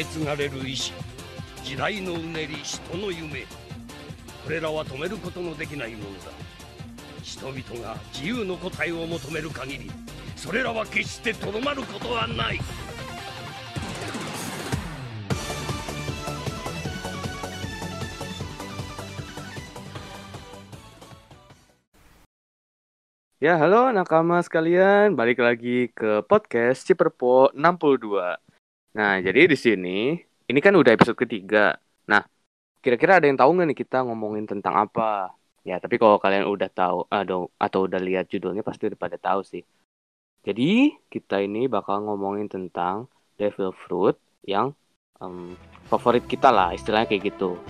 [0.00, 0.94] け継がれる意志
[1.62, 3.42] 時代のうねり人の夢
[4.42, 6.30] これらは止めることのできないものだ。
[7.22, 9.90] 人々が自由の答えを求める限り
[10.36, 12.60] それらは決してとどまることはない。
[23.40, 28.40] Ya, halo nakama sekalian, balik lagi ke podcast Ciperpo 62.
[28.90, 30.18] Nah, jadi di sini,
[30.50, 31.78] ini kan udah episode ketiga.
[32.10, 32.26] Nah,
[32.82, 35.30] kira-kira ada yang tahu nggak nih kita ngomongin tentang apa?
[35.62, 39.46] Ya, tapi kalau kalian udah tahu atau, atau udah lihat judulnya pasti udah pada tahu
[39.46, 39.62] sih.
[40.42, 43.06] Jadi, kita ini bakal ngomongin tentang
[43.38, 44.72] Devil Fruit yang
[45.20, 45.54] em,
[45.86, 47.60] favorit kita lah, istilahnya kayak gitu.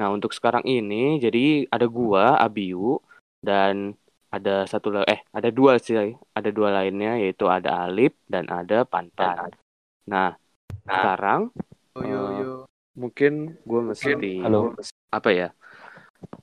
[0.00, 3.04] Nah, untuk sekarang ini jadi ada gua, Abiu
[3.44, 3.92] dan
[4.32, 9.52] ada satu eh ada dua sih, ada dua lainnya yaitu ada Alip dan ada Pantan.
[10.08, 10.40] Nah,
[10.88, 11.52] sekarang
[12.00, 12.52] Yo yo yo.
[12.96, 14.72] mungkin gua mesti Halo.
[15.12, 15.48] apa ya?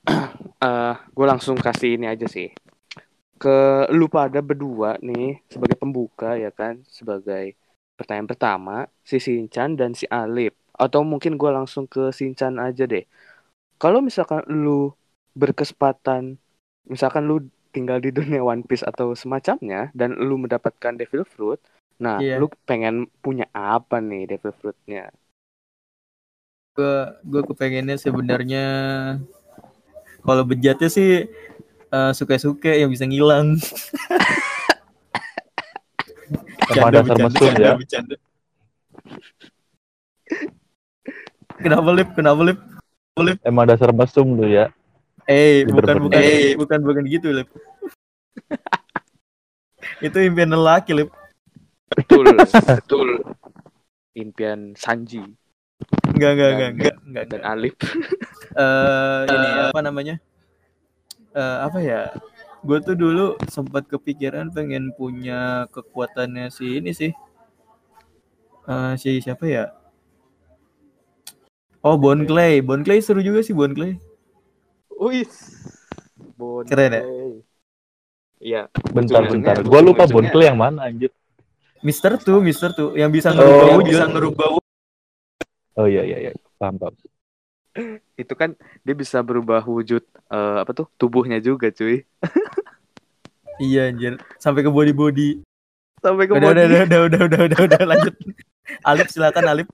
[0.58, 2.50] Eh, gue langsung kasih ini aja sih
[3.38, 7.54] ke lu pada berdua nih sebagai pembuka ya kan sebagai
[7.94, 13.06] pertanyaan pertama si Sinchan dan si Alip atau mungkin gue langsung ke Sinchan aja deh
[13.78, 14.92] kalau misalkan lu
[15.38, 16.36] berkesempatan
[16.90, 21.60] misalkan lu tinggal di dunia One Piece atau semacamnya dan lu mendapatkan Devil Fruit
[21.98, 22.38] nah Iya.
[22.38, 25.10] lu pengen punya apa nih Devil Fruitnya
[26.78, 28.66] Gue gue kepengennya sebenarnya
[30.22, 31.26] kalau bejatnya sih
[31.90, 33.58] eh, suka-suka yang bisa ngilang.
[36.68, 37.74] Dasar mesum ya.
[37.74, 38.14] bercanda.
[41.58, 42.08] Kenapa lip?
[42.14, 42.58] Kenapa lip?
[43.44, 44.72] Emang dasar mesum lu ya.
[45.28, 47.48] Eh, bukan bukan eh, bukan bukan gitu lip.
[50.06, 51.10] Itu impian lelaki lip.
[51.98, 52.26] betul
[52.78, 53.08] betul
[54.14, 55.34] impian Sanji
[56.10, 57.24] Enggak enggak enggak enggak enggak.
[57.30, 57.74] dan Alip
[58.58, 60.18] eh ini apa namanya?
[61.30, 62.10] Eh apa ya?
[62.66, 67.14] Gue tuh dulu sempat kepikiran pengen punya kekuatannya si ini sih.
[68.66, 69.70] Eh si siapa ya?
[71.80, 72.60] Oh, Bon Clay.
[72.60, 73.96] Bon Clay seru juga sih Bon Clay.
[74.92, 75.26] Wih,
[76.66, 77.02] Keren ya?
[78.38, 78.62] Iya.
[78.90, 79.54] Bentar bentar.
[79.62, 81.10] Gua lupa ujung-ujungnya- Bonkel yang mana anjir.
[81.78, 83.86] Mister tuh, Mister tuh yang bisa Oh, ngerubah wujud.
[83.94, 84.46] bisa ngerubah
[85.78, 86.30] Oh iya iya iya.
[86.58, 86.94] Paham paham.
[88.18, 92.02] Itu kan dia bisa berubah wujud eh, apa tuh tubuhnya juga cuy.
[93.58, 95.42] Iya anjir, sampai ke body body.
[95.98, 96.74] Sampai ke Udah, udah, body.
[96.78, 98.14] udah, udah, udah, udah, udah, udah, lanjut.
[98.86, 99.66] Alip silakan Alip.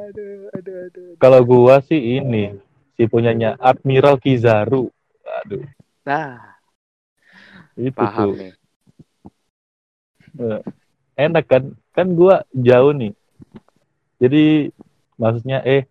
[0.00, 1.08] Aduh, aduh, aduh.
[1.20, 2.56] Kalau gua sih ini
[2.96, 4.88] si punyanya Admiral Kizaru.
[5.44, 5.64] Aduh,
[6.08, 6.56] Nah,
[7.76, 8.36] itu paham tuh.
[8.40, 8.52] nih.
[11.20, 11.62] Enak kan?
[11.92, 13.12] Kan gua jauh nih.
[14.20, 14.72] Jadi
[15.20, 15.84] maksudnya eh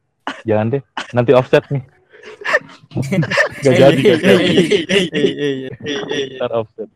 [0.46, 0.84] jangan deh,
[1.14, 1.84] nanti offset nih.
[3.64, 4.48] Gak jadi, gak jadi.
[6.40, 6.90] Ntar offset.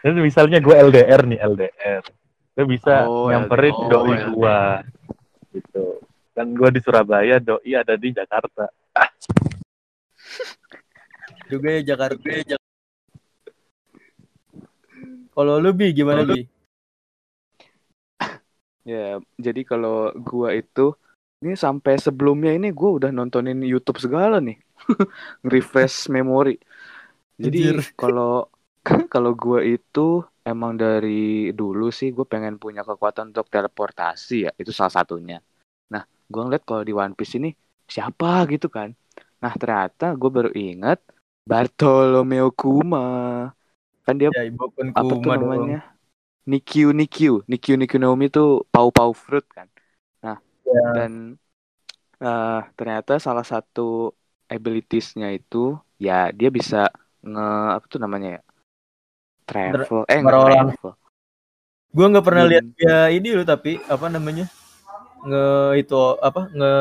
[0.00, 2.02] Dan misalnya gue LDR nih LDR,
[2.56, 3.90] gue bisa Oh, nyamperin LDR.
[3.90, 4.58] doi Oh, gua,
[5.50, 5.84] gitu.
[6.36, 8.68] Kan gue di Surabaya, doi ada di Jakarta.
[11.48, 12.28] Juga ya Jakarta.
[15.32, 16.44] Kalau lu bi gimana bi?
[18.86, 20.94] Ya, jadi kalau gua itu
[21.42, 24.62] ini sampai sebelumnya ini gua udah nontonin YouTube segala nih.
[25.42, 26.54] Refresh memori.
[27.34, 28.46] Jadi kalau
[29.14, 34.70] kalau gua itu emang dari dulu sih gue pengen punya kekuatan untuk teleportasi ya, itu
[34.70, 35.42] salah satunya.
[36.32, 37.48] Gua ngeliat kalau di One Piece ini
[37.94, 38.88] siapa gitu kan.
[39.42, 40.98] Nah, ternyata gue baru ingat
[41.50, 42.98] Bartolomeo Kuma.
[44.04, 45.42] Kan dia Ya ibu pun apa tuh kuma dong.
[45.42, 45.78] namanya?
[46.50, 48.40] Nikyu Nikyu, Nikyu Nikyu Naomi itu
[48.72, 49.68] pau pau fruit kan.
[50.24, 50.36] Nah,
[50.66, 50.82] Ya.
[50.96, 51.12] dan
[52.24, 53.80] eh, ternyata salah satu
[54.54, 55.56] abilitiesnya itu
[56.06, 56.76] ya dia bisa
[57.30, 57.42] nge
[57.76, 58.40] apa tuh namanya ya?
[59.48, 60.68] Travel, eh ngerolang.
[60.70, 60.92] travel.
[61.96, 64.44] Gua nggak pernah Bin- lihat dia ini loh tapi apa namanya?
[65.24, 65.46] Nge
[65.80, 66.74] itu apa nge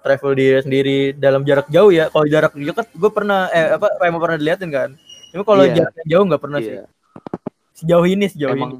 [0.00, 4.22] travel diri sendiri dalam jarak jauh ya kalau jarak dekat gue pernah eh apa emang
[4.24, 4.90] pernah diliatin kan
[5.30, 5.74] tapi kalau Iya.
[5.84, 6.84] jarak jauh nggak pernah sih Iya,
[7.74, 8.72] sejauh ini sejauh ini emang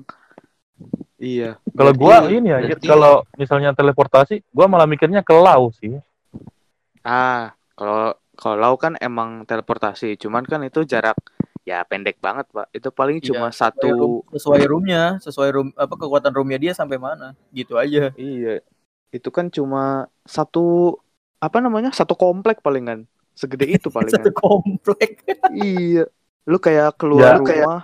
[1.19, 1.51] iya.
[1.75, 5.99] Kalau gua ini ya, kalau misalnya teleportasi, gua malah mikirnya ke lau sih.
[7.03, 11.19] Ah, kalau kalau kan emang teleportasi, cuman kan itu jarak
[11.63, 12.71] ya pendek banget, Pak.
[12.71, 16.73] Itu paling Iya, cuma sesuai, satu room, sesuai roomnya sesuai room apa kekuatan roomnya dia
[16.75, 18.63] sampai mana gitu aja Iya.
[19.13, 20.97] Itu kan cuma satu
[21.43, 23.05] apa namanya satu komplek palingan
[23.37, 25.21] segede itu Satu palingan komplek.
[25.55, 26.07] iya
[26.45, 27.41] lu kayak keluar Ya.
[27.41, 27.81] rumah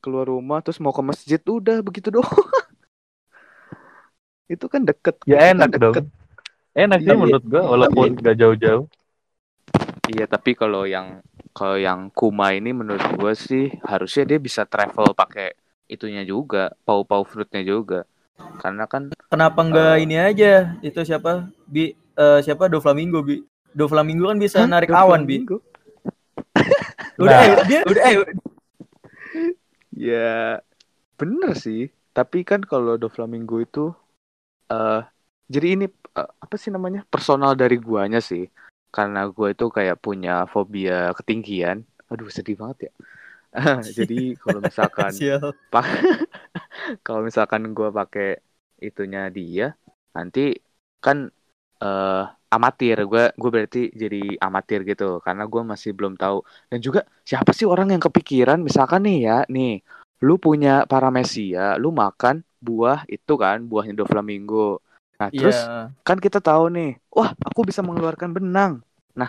[0.00, 2.30] keluar rumah terus mau ke masjid udah begitu doang
[4.50, 5.94] itu kan deket Ya kan enak dong.
[5.94, 6.04] deket.
[6.74, 7.18] Enak sih Iya.
[7.18, 8.84] menurut gua walaupun nggak jauh-jauh.
[10.10, 11.22] iya tapi kalau yang
[11.54, 15.54] kalau yang Kuma ini menurut gua sih harusnya dia bisa travel pakai
[15.90, 18.06] itunya juga pau-pau fruitnya juga
[18.60, 20.74] karena kan Kenapa enggak ini aja?
[20.82, 21.48] Itu siapa?
[21.70, 23.40] Bi eh, siapa Do Flamingo, Bi.
[23.70, 24.68] Do Flamingo kan bisa Hah?
[24.68, 25.46] narik awan, Bi.
[27.20, 27.44] Udah Nah.
[27.46, 28.16] eh, dia udah eh,
[29.92, 30.60] Ya
[31.20, 31.92] bener sih.
[32.10, 33.92] Tapi kan kalau Doflamingo itu
[34.72, 35.02] eh
[35.50, 37.04] jadi ini eh, apa sih namanya?
[37.06, 38.48] Personal dari guanya sih.
[38.90, 41.84] Karena gua itu kayak punya fobia ketinggian.
[42.10, 42.92] Aduh sedih banget ya.
[43.98, 45.12] jadi kalau misalkan
[47.06, 48.38] kalau misalkan gua pakai
[48.80, 49.74] itunya dia
[50.14, 50.54] nanti
[51.02, 51.30] kan
[51.80, 52.98] eh amatir.
[53.06, 56.42] Gue gue berarti jadi amatir gitu karena gua masih belum tahu.
[56.66, 59.80] Dan juga siapa sih orang yang kepikiran misalkan nih ya nih
[60.20, 64.84] lu punya paramesia lu makan buah itu kan buahnya Doflamingo
[65.16, 65.92] nah terus Iya.
[66.04, 68.72] kan kita tahu nih wah aku bisa mengeluarkan benang.
[69.16, 69.28] Nah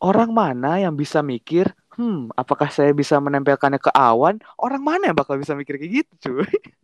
[0.00, 5.18] orang mana yang bisa mikir hmm apakah saya bisa menempelkannya ke awan orang mana yang
[5.18, 6.48] bakal bisa mikir kayak gitu cuy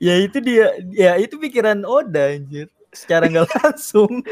[0.00, 2.68] Ya itu dia ya itu pikiran Oda anjir.
[2.94, 4.22] Secara nggak langsung.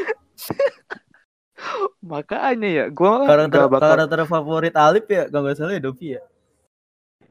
[2.03, 6.21] makanya ya gua karakter bakal karakter favorit Alip ya kalau nggak salah ya Dovi ya.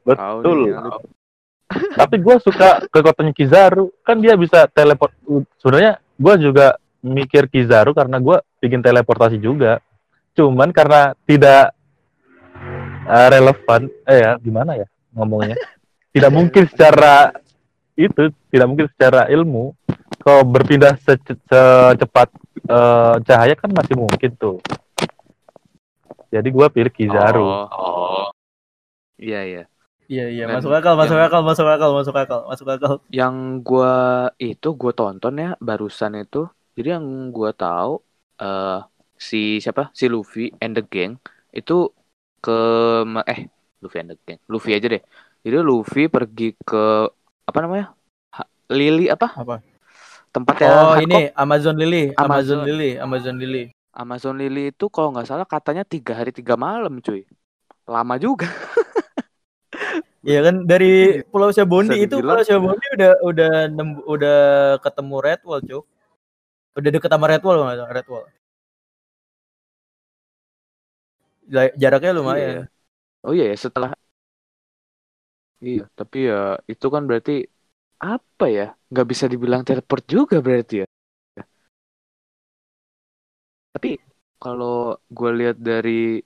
[0.06, 0.72] Betul.
[2.00, 3.92] Tapi gua suka kekuatannya Kizaru.
[4.06, 5.12] Kan dia bisa teleport.
[5.60, 6.66] Sebenarnya gua juga
[7.02, 9.82] mikir Kizaru karena gua bikin teleportasi juga.
[10.32, 11.76] Cuman karena tidak
[13.04, 15.56] eh, relevan, eh ya gimana ya ngomongnya?
[16.10, 17.32] Tidak mungkin secara
[17.94, 19.74] itu, tidak mungkin secara ilmu.
[20.18, 22.28] Kalau berpindah sece- secepat
[22.62, 24.62] eh, cahaya kan masih mungkin tuh.
[26.32, 27.44] Jadi gua pilih Kizaru.
[27.44, 28.26] oh, oh.
[29.20, 29.64] iya iya
[30.08, 32.92] Iya iya masuk akal masuk yang- akal masuk akal masuk akal masuk akal.
[33.08, 38.00] yang gua itu gua tonton ya barusan itu jadi yang gua tahu
[38.36, 38.80] eh
[39.16, 41.16] si siapa si Luffy and the gang
[41.52, 41.88] itu
[42.42, 42.58] ke
[43.24, 43.46] eh
[43.78, 45.02] Luffy and the gang Luffy aja deh
[45.46, 47.06] jadi Luffy pergi ke
[47.46, 47.94] apa namanya
[48.34, 49.62] Ha- Lily apa Apa?
[50.34, 51.04] tempatnya Oh Hancock.
[51.06, 52.66] ini Amazon Lily Amazon Amazon.
[52.66, 53.64] Lily Amazon Lily.
[53.92, 57.22] Amazon Lily itu kalau nggak salah katanya tiga hari tiga malam cuy
[57.86, 58.48] lama juga
[60.22, 62.38] Iya kan dari Pulau Sabondi Bisa itu dibilang.
[62.38, 64.38] Pulau Sabondi udah udah nem- udah
[64.78, 65.84] ketemu Red Wall, Cuk.
[66.78, 68.22] Udah deket sama Red Wall nggak salah,
[71.82, 72.50] Jaraknya lumayan.
[72.50, 72.62] Iya.
[73.26, 73.90] Oh iya ya setelah
[75.66, 76.34] Iya, tapi ya
[76.72, 77.32] itu kan berarti
[78.12, 78.64] apa ya?
[78.92, 80.86] Nggak bisa dibilang teleport juga berarti ya.
[83.74, 83.88] Tapi
[84.42, 86.20] kalau gue lihat dari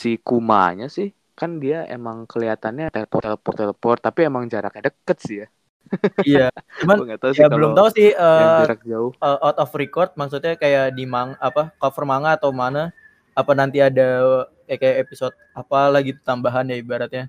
[0.00, 1.08] si Kumanya sih,
[1.38, 5.48] kan dia emang kelihatannya teleport teleport teleport, tapi emang jaraknya deket sih ya.
[6.28, 6.46] Iya.
[6.80, 9.12] Cuman nggak tahu sih ya belum tahu sih eh, jarak jauh.
[9.24, 12.92] uh, out of record maksudnya kayak di mang apa cover manga atau mana
[13.40, 14.08] apa nanti ada
[14.68, 17.24] eh, kayak episode apa lagi tambahan ya ibaratnya?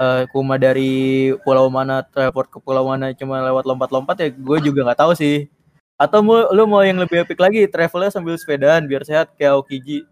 [0.00, 4.80] Eh kuma dari pulau mana teleport ke pulau mana cuma lewat lompat-lompat ya gue juga
[4.90, 5.46] nggak tahu sih.
[5.94, 10.02] Atau mau lu mau yang lebih epic lagi travelnya sambil sepedaan biar sehat kayak Okiji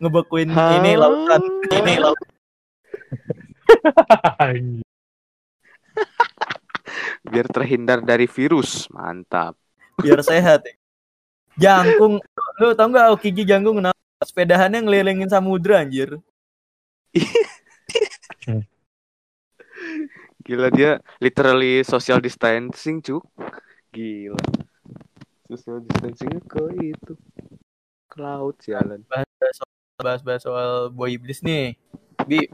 [0.00, 1.42] ngebekuin ini lautan
[1.74, 2.28] ini lautan
[7.20, 9.54] Biar terhindar dari virus, mantap.
[10.00, 10.72] biar sehat ya.
[11.60, 12.16] jangkung
[12.56, 16.20] lu tau nggak Okiji jangkung kenapa sepedahannya ngelilingin samudra anjir
[20.40, 23.22] Gila dia literally social distancing, cuk.
[23.94, 24.40] Gila.
[25.46, 27.14] Social distancing ke itu.
[28.10, 29.04] Ke laut sialan.
[30.00, 31.76] bahas-bahas soal boy iblis nih.
[32.24, 32.48] Bi,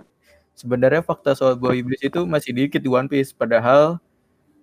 [0.52, 3.30] sebenarnya fakta soal boy iblis itu masih dikit di One Piece.
[3.30, 4.02] Padahal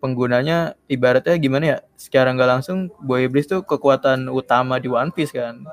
[0.03, 1.77] penggunanya ibaratnya gimana ya?
[1.95, 5.63] Secara nggak langsung boy iblis tuh kekuatan utama di One Piece kan.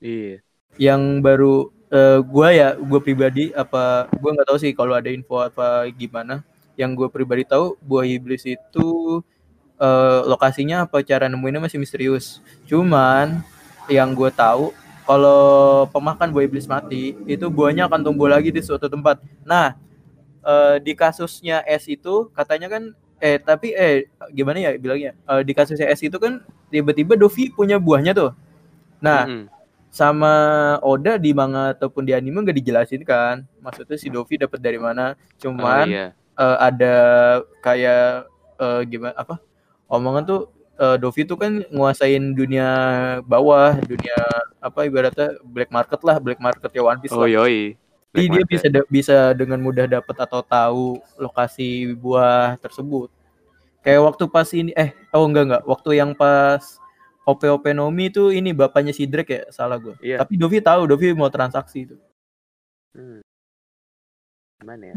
[0.00, 0.40] Iya.
[0.80, 1.54] Yang baru
[1.92, 6.44] eh, gua ya, gue pribadi apa gua nggak tahu sih kalau ada info apa gimana.
[6.80, 8.88] Yang gue pribadi tahu boy iblis itu
[9.80, 12.40] eh, lokasinya apa cara nemuinnya masih misterius.
[12.68, 13.42] Cuman
[13.90, 14.72] yang gue tahu
[15.08, 19.20] kalau pemakan buah iblis mati itu buahnya akan tumbuh lagi di suatu tempat.
[19.44, 19.76] Nah
[20.46, 22.82] eh, di kasusnya S itu katanya kan
[23.20, 26.40] eh tapi eh gimana ya bilangnya Eh, di kasusnya S itu kan
[26.72, 28.32] tiba-tiba Dovi punya buahnya tuh.
[29.02, 29.48] Nah Mm-mm.
[29.90, 30.32] Sama
[30.86, 35.18] Oda di manga ataupun di anime nggak dijelasin kan maksudnya si Dovi dapat dari mana.
[35.18, 36.06] Oh, Cuman iya.
[36.14, 36.94] eh, ada
[37.60, 38.30] kayak
[38.62, 39.42] eh, gimana apa
[39.90, 40.40] omongan tuh
[40.78, 42.68] eh, Dovi tuh kan nguasain dunia
[43.26, 44.16] bawah, dunia
[44.62, 47.44] apa ibaratnya black market lah, black market ya One Piece Oh lah.
[47.44, 47.74] yoi.
[48.10, 53.06] Jadi dia bisa da- bisa dengan mudah dapat atau tahu lokasi buah tersebut.
[53.86, 56.79] Kayak waktu pas ini eh oh enggak enggak, waktu yang pas
[57.28, 59.94] OP OP Nomi itu ini bapaknya si Drake ya, salah gue.
[60.00, 60.20] Iya.
[60.20, 61.96] Tapi Dovi tahu, Dovi mau transaksi itu.
[62.96, 63.20] Hmm.
[64.60, 64.94] Gimana ya?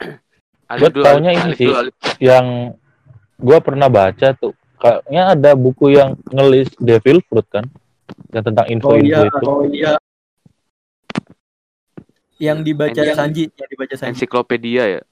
[0.80, 1.70] Gue taunya ini sih.
[2.18, 2.74] yang
[3.38, 7.64] gua pernah baca tuh kayaknya ada buku yang ngelis Devil Fruit kan
[8.32, 9.94] yang tentang info-info itu oh iya.
[12.34, 14.10] Yang dibaca Sanji, yang dibaca Sanji.
[14.18, 15.02] Ensiklopedia ya.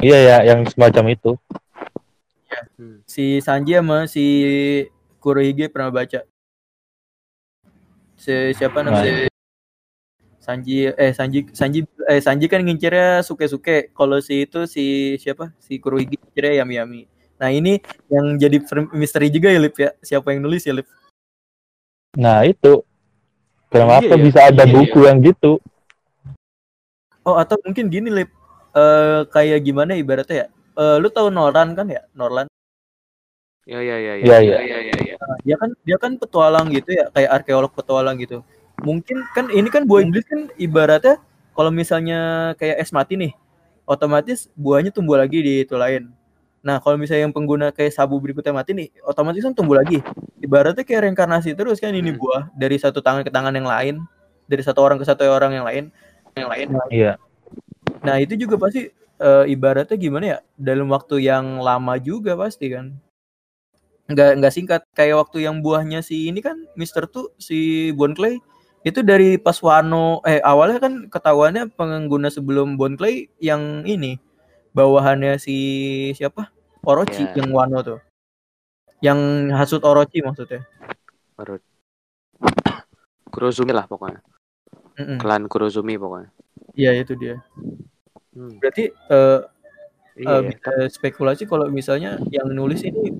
[0.00, 1.36] iya ya yang semacam itu
[3.06, 4.24] Si Sanji sama si
[5.22, 6.24] Kurohige pernah baca.
[8.18, 9.28] Si siapa namanya?
[10.40, 13.90] Sanji eh Sanji Sanji eh Sanji kan ngincernya suke-suke.
[13.96, 15.52] Kalau si itu si siapa?
[15.60, 17.02] Si Kurohige ngincernya Yami-Yami.
[17.34, 18.62] Nah, ini yang jadi
[18.94, 19.90] misteri juga ya Lip ya.
[19.98, 20.86] Siapa yang nulis ya Lip?
[22.14, 22.86] nah itu
[23.74, 25.58] kenapa Iya ya, bisa ada iya, buku yang gitu
[27.24, 28.30] Oh, atau mungkin gini Lip.
[28.76, 30.48] Eh kayak gimana ibaratnya ya?
[30.74, 32.02] Eh lu tahu Noran kan ya?
[32.12, 32.46] Noran.
[33.64, 34.58] Ya ya ya Iya, iya.
[34.60, 35.16] ya ya ya.
[35.40, 38.44] dia kan dia kan petualang gitu ya kayak arkeolog petualang gitu
[38.84, 41.16] mungkin kan ini kan buah iblis kan ibaratnya
[41.56, 43.32] kalau misalnya kayak es mati nih
[43.88, 46.12] otomatis buahnya tumbuh lagi di itu lain
[46.60, 50.04] nah kalau misalnya yang pengguna kayak sabu berikutnya mati nih otomatis kan tumbuh lagi
[50.44, 52.20] ibaratnya kayak reinkarnasi terus kan ini Hmm.
[52.20, 53.94] buah dari satu tangan ke tangan yang lain
[54.44, 55.84] dari satu orang ke satu orang yang lain
[56.36, 57.16] yang lain iya
[58.04, 58.92] nah itu juga pasti
[59.24, 62.92] eh, ibaratnya gimana ya dalam waktu yang lama juga pasti kan
[64.04, 68.36] nggak nggak singkat kayak waktu yang buahnya si ini kan Mister tuh si Bon Clay
[68.84, 74.20] itu dari pas Wano eh awalnya kan ketahuannya pengguna sebelum Bon Clay yang ini
[74.76, 75.56] bawahannya si
[76.12, 76.52] siapa
[76.84, 77.40] Orochi Ya.
[77.40, 78.00] yang Wano tuh
[79.00, 80.68] yang hasut Orochi maksudnya
[81.34, 81.58] Baru.
[83.34, 84.22] Kurozumi lah pokoknya.
[84.94, 85.18] Mm-mm.
[85.18, 86.30] Klan Kurozumi pokoknya.
[86.78, 87.40] iya itu dia
[88.34, 88.58] Hmm.
[88.58, 88.90] berarti
[90.14, 90.50] Iya, eh, ya.
[90.54, 93.10] bisa spekulasi kalau misalnya yang nulis ini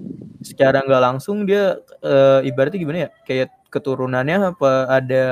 [0.47, 3.11] secara nggak langsung dia eh, ibaratnya gimana ya?
[3.27, 5.25] Kayak keturunannya apa ada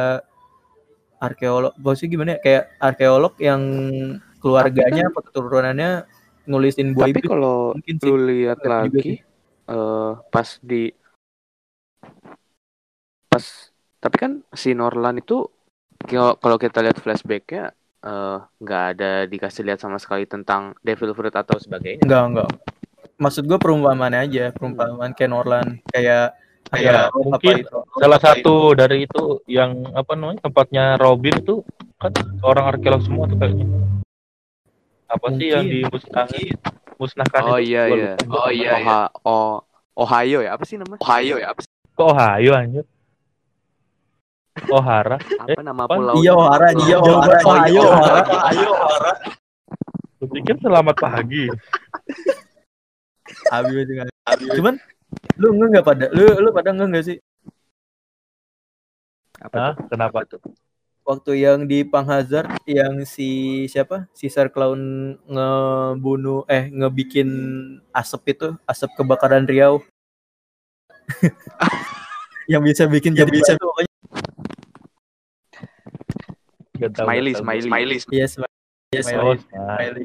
[1.23, 2.39] arkeolog maksudnya gimana ya?
[2.43, 3.62] Kayak arkeolog yang
[4.43, 5.91] keluarganya apa keturunannya
[6.51, 9.23] nulisin buah Tapi kalau mungkin lu lihat lagi
[9.62, 10.91] eh pas di
[13.31, 13.71] pas
[14.03, 15.47] tapi kan si Norlan itu
[16.11, 17.71] kalau kalau kita lihat flashbacknya
[18.03, 22.03] eh, nggak ada dikasih lihat sama sekali tentang Devil Fruit atau sebagainya.
[22.03, 22.51] enggak enggak
[23.17, 26.35] maksud gue perumpamaan aja perumpamaan kayak Norlan kayak
[26.73, 31.61] Ya, kayak apa mungkin itu salah satu dari itu yang apa namanya tempatnya Robin tuh
[32.01, 33.67] kan orang arkeolog semua tuh kayaknya
[35.07, 35.85] apa sih yang Mungkin.
[35.85, 36.49] dimusnahkan
[36.97, 37.69] musnahkan Oh itu?
[37.69, 38.13] iya Gua iya.
[38.17, 38.33] lupa.
[38.33, 38.99] Oh iya iya.
[39.23, 39.53] Oh
[39.93, 40.97] Ohio ya apa sih namanya?
[40.99, 41.71] Ohio ya apa sih?
[41.93, 42.85] kok Ohio anjir
[44.69, 45.93] Ohara Apa nama apa?
[45.93, 46.15] pulau?
[46.19, 48.21] iya Ohara iya Oh, Ohara oh, iya, Ohara.
[48.69, 49.13] Ohara
[50.21, 51.45] Lu pikir selamat pagi
[53.51, 54.07] Abi juga.
[54.55, 54.75] Cuman
[55.37, 57.17] lu enggak enggak pada lu lu pada enggak enggak sih
[59.39, 59.73] Apa Hah?
[59.75, 59.87] tuh?
[59.89, 60.41] kenapa Apa tuh?
[61.03, 64.79] waktu yang di Pang Hazard yang si siapa Caesar Clown
[65.27, 67.29] ngebunuh eh ngebikin
[67.91, 69.83] asap itu asap kebakaran Riau
[72.53, 73.72] yang bisa bikin jadi bisa pokoknya
[76.91, 77.45] Tahu, Smiley, nggak tahu.
[77.47, 77.99] smiley, smiley.
[78.11, 78.51] iya Smiley.
[78.93, 79.37] Oh, Smiley.
[79.47, 80.05] Smiley.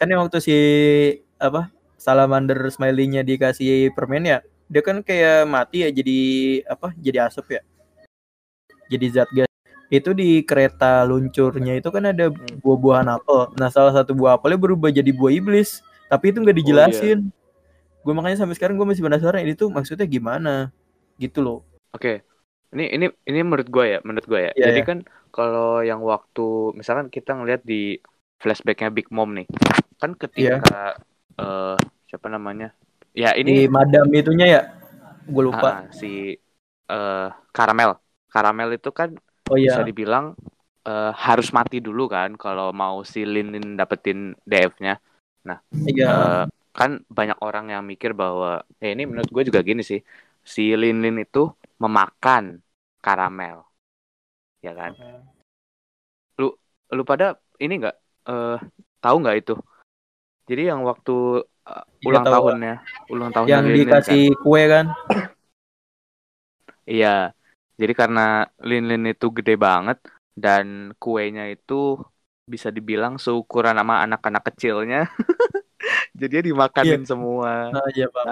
[0.00, 0.56] kan yang waktu si
[1.36, 1.68] apa
[2.00, 4.38] salamander Smiley-nya dikasih permen ya
[4.70, 6.18] dia kan kayak mati ya jadi
[6.64, 7.62] apa jadi asap ya
[8.88, 9.50] jadi zat gas
[9.90, 12.32] itu di kereta luncurnya itu kan ada
[12.64, 17.28] buah-buahan apel nah salah satu buah apelnya berubah jadi buah iblis tapi itu nggak dijelasin
[18.00, 20.72] gue makanya sampai sekarang gue masih penasaran ini tuh maksudnya gimana
[21.20, 22.22] gitu loh Oke.
[22.70, 24.52] Ini ini ini menurut gue ya, menurut gue ya.
[24.54, 24.88] Iya, Jadi iya.
[24.88, 24.98] kan
[25.34, 27.98] kalau yang waktu misalkan kita ngelihat di
[28.38, 29.46] flashbacknya Big Mom nih,
[29.98, 30.94] kan ketika
[31.38, 32.70] eh siapa namanya?
[33.14, 34.62] Ya di ini madam itunya ya
[35.26, 36.38] gue lupa ah, si
[36.90, 37.98] eh Karamel.
[38.30, 39.10] Karamel itu kan
[39.50, 40.38] oh bisa iya dibilang
[40.86, 44.94] eh, harus mati dulu kan kalau mau si Lin Lin dapetin DF-nya.
[45.90, 50.00] iya Eh, kan banyak orang yang mikir bahwa ya ini menurut gue juga gini sih
[50.46, 51.50] si Lin Lin itu
[51.82, 52.44] memakan
[53.04, 53.64] karamel.
[54.64, 54.92] Ya kan?
[56.40, 56.46] Lu
[56.96, 57.26] lu pada
[57.64, 57.96] ini nggak
[58.30, 58.58] eh
[59.00, 59.54] tahu nggak itu?
[60.48, 61.44] Jadi yang waktu
[62.00, 62.34] Iya, ulang tahu.
[62.34, 62.74] tahunnya
[63.12, 64.86] ulang tahunnya yang Lin kan dikasih kue kan?
[66.90, 67.32] Iya.
[67.80, 68.20] Jadi karena
[68.68, 69.98] Lin Lin itu gede banget
[70.36, 71.74] dan kuenya itu
[72.52, 74.98] bisa dibilang seukuran sama anak-anak kecilnya
[76.20, 77.70] Jadi dimakanin semua.
[77.72, 78.28] Nah, iya bang.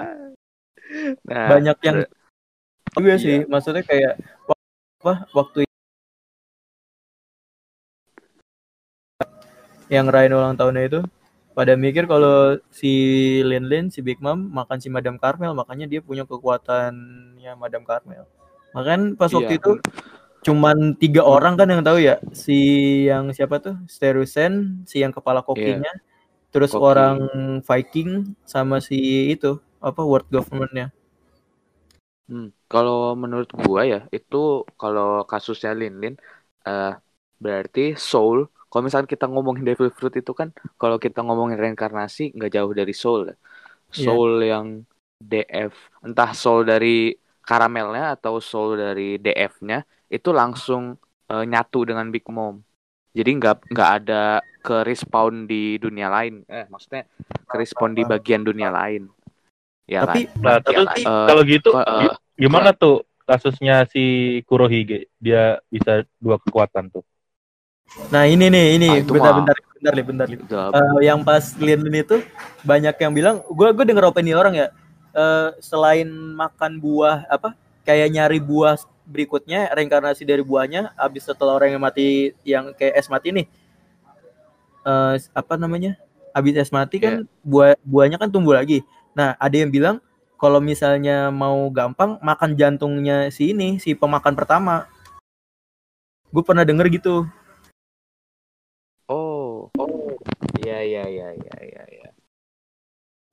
[1.25, 1.97] Nah, Banyak yang
[2.95, 3.21] juga Iya.
[3.21, 3.37] sih.
[3.45, 4.13] Maksudnya kayak
[4.99, 5.63] apa waktu
[9.89, 10.99] yang Ryan ulang tahunnya itu
[11.57, 12.91] pada mikir kalau si
[13.41, 18.23] Lin Lin si Big Mom makan si Madam Carmel makanya dia punya kekuatannya Madam Carmel.
[18.77, 19.59] Makan pas waktu Iya.
[19.59, 19.71] itu
[20.39, 22.55] cuman tiga orang kan yang tahu ya si
[23.11, 25.91] yang siapa tuh Sterusen si yang kepala kokinya
[26.53, 26.79] terus Koki.
[26.85, 27.17] orang
[27.65, 28.11] Viking
[28.47, 28.95] sama si
[29.35, 30.93] itu apa world governmentnya
[32.29, 36.15] Hmm, kalau menurut gua ya itu kalau kasusnya Lin Lin
[36.63, 36.93] eh
[37.41, 38.45] berarti soul.
[38.69, 42.93] Kalau misalkan kita ngomongin Devil Fruit itu kan kalau kita ngomongin reinkarnasi nggak jauh dari
[42.93, 43.33] soul.
[43.33, 43.35] ya.
[43.89, 44.05] Iya.
[44.05, 44.65] Soul yang
[45.17, 45.73] DF,
[46.05, 49.81] entah soul dari karamelnya atau soul dari DF-nya
[50.13, 52.61] itu langsung eh, nyatu dengan Big Mom.
[53.09, 56.45] Jadi nggak nggak ada ke respawn di dunia lain.
[56.45, 57.09] Eh maksudnya
[57.49, 59.09] ke respawn di bagian dunia lain.
[59.89, 60.45] Ya Tapi- kan?
[60.45, 60.87] Nah, Ya kan?
[60.93, 64.01] Eh, kalau gitu Ko- eh, gi- gimana tuh kasusnya si
[64.47, 65.11] Kurohige?
[65.21, 67.03] Dia bisa dua kekuatan tuh.
[68.13, 70.39] Nah ini nih ini Ah, itu bentar, mah- bentar bentar Lip, bentar Lip.
[70.45, 72.17] udah Eh, yang pas Lin Lin itu
[72.61, 74.67] banyak yang bilang gue gue denger opini orang ya
[75.13, 76.05] eh, selain
[76.37, 78.77] makan buah apa kayak nyari buah
[79.09, 83.45] berikutnya reinkarnasi dari buahnya habis setelah orang yang mati yang kayak es mati nih
[84.85, 85.97] eh, apa namanya
[86.35, 88.85] habis es mati kan buah buahnya kan tumbuh lagi
[89.17, 89.97] nah ada yang bilang
[90.39, 94.87] kalau misalnya mau gampang makan jantungnya si ini si pemakan pertama
[96.31, 97.27] gue pernah denger gitu
[99.09, 100.13] Oh, oh,
[100.61, 101.57] iya iya iya iya
[101.89, 102.09] iya.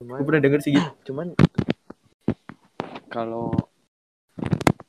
[0.01, 1.37] gue Cuman, pernah denger sih gitu cuman
[3.13, 3.53] kalau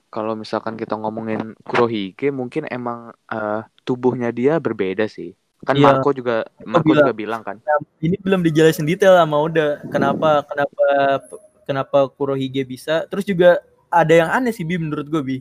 [0.09, 5.37] kalau misalkan kita ngomongin Kurohige, mungkin emang eh, tubuhnya dia berbeda sih.
[5.61, 5.85] Kan Iya.
[6.01, 7.05] Marco juga Marco bilang.
[7.05, 7.57] juga bilang kan.
[8.01, 10.85] ini belum dijelasin detail sama Oda kenapa kenapa
[11.69, 13.05] kenapa Kurohige bisa.
[13.13, 13.61] Terus juga
[13.93, 15.37] ada yang aneh sih Bi menurut gue Bi.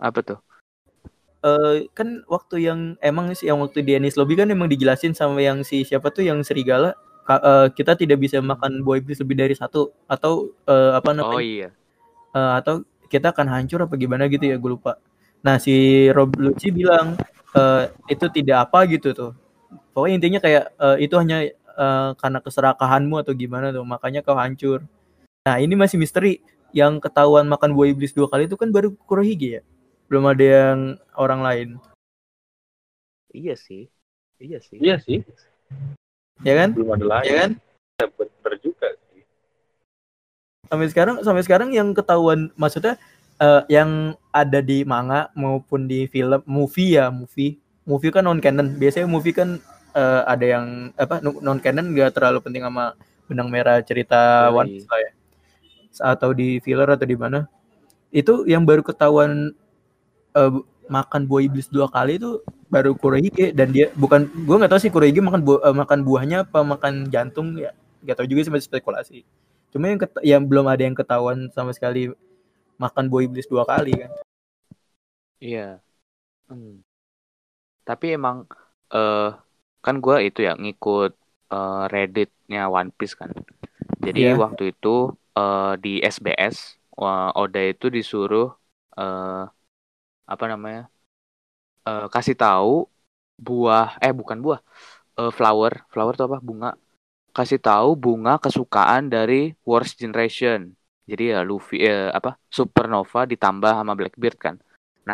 [0.00, 0.38] Apa tuh?
[1.46, 5.62] Eh, kan waktu yang emang sih yang waktu di Lobby kan emang dijelasin sama yang
[5.62, 6.96] si siapa tuh yang serigala.
[7.28, 9.92] Ka- eh, kita tidak bisa makan buah iblis lebih dari satu.
[10.10, 11.40] Atau eh, apa Oh namanya?
[11.40, 11.70] iya.
[12.36, 12.74] eh, atau
[13.12, 14.98] kita akan hancur apa gimana gitu ya gue lupa.
[15.46, 17.14] Nah si Rob Lucci bilang
[17.56, 19.32] eh, itu tidak apa gitu tuh.
[19.94, 23.84] Pokoknya intinya kayak eh, itu hanya eh, karena keserakahanmu atau gimana tuh.
[23.86, 24.84] Makanya kau hancur
[25.46, 26.42] nah ini masih misteri
[26.74, 29.62] yang ketahuan makan buah iblis dua kali itu kan baru Kurohige ya
[30.10, 30.78] belum ada yang
[31.14, 31.68] orang lain
[33.30, 33.86] Iya sih.
[34.40, 34.80] Iya sih.
[34.80, 35.20] Iya sih,
[36.40, 37.26] ya kan belum ada lain.
[37.28, 37.50] ya kan
[37.96, 39.24] Ya, bener juga sih.
[40.68, 42.96] sampai sekarang sampai sekarang yang ketahuan maksudnya
[43.36, 48.76] eh, yang ada di manga maupun di film movie ya movie movie kan non canon
[48.76, 49.56] biasanya movie kan
[49.92, 52.92] eh, ada yang apa non canon gak terlalu penting sama
[53.28, 54.56] benang merah cerita Yoi.
[54.60, 55.10] One Piece lah ya
[56.00, 57.46] atau di filler atau di mana
[58.14, 59.52] itu yang baru ketahuan
[60.36, 60.52] eh,
[60.86, 64.90] makan buah iblis dua kali itu baru Kurohige dan dia bukan gue nggak tahu sih
[64.90, 67.74] Kurohige makan buah, eh, makan buahnya apa makan jantung ya
[68.06, 69.18] nggak tahu juga sih masih spekulasi
[69.74, 72.14] cuma yang yang belum ada yang ketahuan sama sekali
[72.78, 74.12] makan buah iblis dua kali kan
[75.36, 75.84] Iya.
[76.48, 76.80] Hmm.
[77.84, 78.48] Tapi emang
[78.92, 79.30] eh
[79.84, 81.12] kan gua itu ya ngikut
[81.52, 83.30] eh, Reddit-nya One Piece kan.
[84.02, 84.40] Jadi Iya.
[84.40, 86.56] waktu itu eh, di SBS
[86.98, 88.46] wah, Oda itu disuruh
[89.00, 89.42] eh
[90.32, 90.82] apa namanya?
[91.88, 92.70] eh, kasih tahu
[93.46, 94.60] buah eh bukan buah.
[95.20, 96.38] eh, flower, flower itu apa?
[96.48, 96.70] Bunga.
[97.36, 100.60] Kasih tahu bunga kesukaan dari Worst Generation.
[101.10, 102.30] Jadi ya Luffy eh, apa?
[102.56, 104.56] Supernova ditambah sama Blackbeard kan.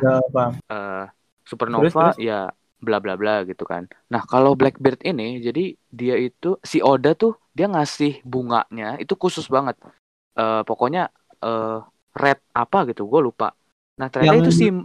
[0.03, 1.05] ya paham eh
[1.51, 2.39] supernova Terus, ya
[2.87, 3.87] bla bla bla gitu kan.
[4.13, 9.47] Nah, kalau Blackbird ini jadi dia itu si Oda tuh dia ngasih bunganya itu khusus
[9.47, 9.77] banget.
[10.33, 11.13] Eh pokoknya
[11.45, 11.79] eh
[12.17, 13.53] red apa gitu, gue lupa.
[14.01, 14.77] Nah, ternyata Yang- itu sim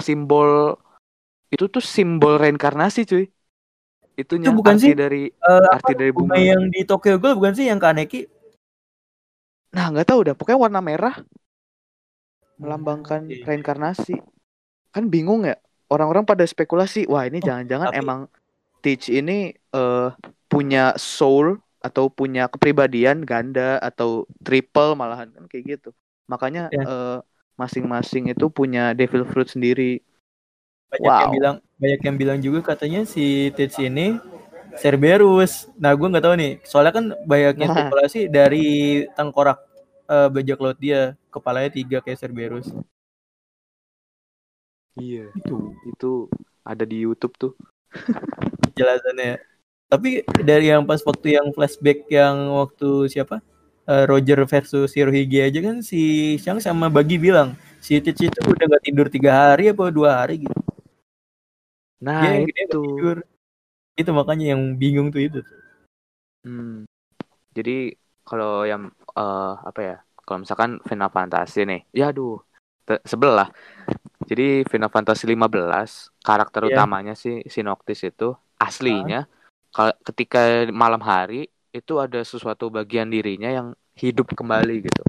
[0.00, 0.76] simbol
[1.52, 3.24] itu tuh simbol reinkarnasi cuy.
[4.16, 4.92] Itunya Itu bukan arti sih?
[4.92, 8.28] dari Eh, arti dari bunga yang di Tokyo Ghoul bukan sih yang Kaneki
[9.72, 10.34] Nah, nggak tahu dah.
[10.36, 11.16] Pokoknya warna merah
[12.60, 13.40] melambangkan Oke.
[13.48, 14.20] reinkarnasi.
[14.92, 15.56] Kan bingung ya.
[15.88, 18.20] Orang-orang pada spekulasi, wah ini jangan-jangan tapi- emang
[18.84, 20.08] Teach ini eh
[20.50, 25.90] punya soul atau punya kepribadian ganda atau triple malahan kan kayak gitu.
[26.30, 26.84] Makanya Ya.
[26.86, 27.18] eh,
[27.60, 30.00] masing-masing itu punya devil fruit sendiri.
[30.92, 31.32] banyak yang Wow.
[31.32, 34.20] bilang banyak yang bilang juga katanya si Tits ini
[34.80, 35.68] Cerberus.
[35.80, 36.52] Nah, gue nggak tahu nih.
[36.64, 37.76] Soalnya kan banyaknya Nah.
[37.76, 38.68] spekulasi dari
[39.16, 39.58] tengkorak
[40.12, 42.68] eh, bajak laut dia, kepalanya tiga kayak Cerberus.
[45.00, 45.32] Iya.
[45.38, 45.56] Itu
[45.88, 46.10] itu
[46.64, 47.52] ada di YouTube tuh.
[48.76, 49.51] Jelasannya.
[49.92, 53.44] Tapi dari yang pas waktu yang flashback yang waktu siapa?
[53.84, 57.52] Eh, Roger versus Shirohige aja kan si Shang sama Bagi bilang
[57.82, 60.56] si Teach itu udah nggak tidur tiga hari apa dua hari gitu.
[62.00, 62.80] Nah, Dia itu.
[62.80, 63.16] tidur.
[63.92, 65.40] Itu makanya yang bingung tuh itu.
[66.46, 66.88] Hmm.
[67.52, 67.92] Jadi
[68.24, 69.96] kalau yang eh, apa ya?
[70.22, 72.38] Kalau misalkan Final Fantasy nih, ya aduh,
[72.86, 73.50] te- sebel lah.
[74.24, 76.80] Jadi Final Fantasy 15 karakter Iya.
[76.80, 79.26] utamanya si si Noctis itu aslinya
[80.04, 85.02] ketika malam hari itu ada sesuatu bagian dirinya yang hidup kembali gitu.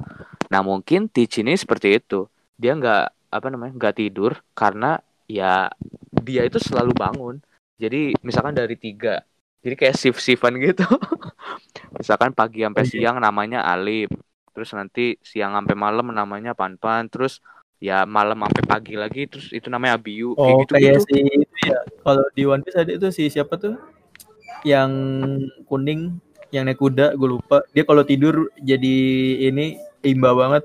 [0.48, 2.28] Nah mungkin Teach ini seperti itu.
[2.56, 5.68] Dia nggak apa namanya nggak tidur karena ya
[6.24, 7.36] dia itu selalu bangun.
[7.76, 9.26] Jadi misalkan dari tiga,
[9.60, 10.88] jadi kayak shift-shiftan gitu.
[12.00, 12.92] misalkan pagi sampai iya.
[12.92, 14.14] siang namanya Alip,
[14.56, 17.44] terus nanti siang sampai malam namanya Panpan, terus
[17.84, 21.08] ya malam sampai pagi lagi, terus itu namanya kayak Oh gitu kayak gitu.
[21.12, 21.80] si itu ya.
[22.06, 23.76] Kalau di One Piece ada itu si siapa tuh?
[24.62, 24.92] Yang
[25.66, 26.22] kuning
[26.54, 27.66] yang naik kuda gue lupa.
[27.74, 28.96] Dia kalau tidur jadi
[29.50, 30.64] ini imba banget.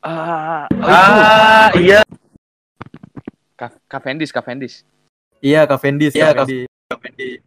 [0.00, 1.20] Ah, oh, itu.
[1.20, 2.00] Ah, iya.
[3.52, 4.80] Ka- Cavendish, Cavendish.
[5.44, 6.16] Iya Cavendish.
[6.16, 6.72] Iya, Cavendish.
[6.88, 7.44] Cavendish.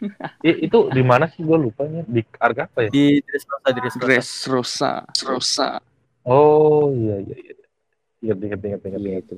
[0.46, 2.90] I- itu di mana sih gue lupanya di arga apa ya?
[2.94, 4.06] Di Dressrosa, di Dressrosa.
[4.06, 4.92] Dressrosa,
[5.26, 5.68] Rosa.
[6.24, 7.54] Oh iya iya iya.
[8.22, 9.00] Ingat ingat ingat ingat.
[9.02, 9.36] Iya itu.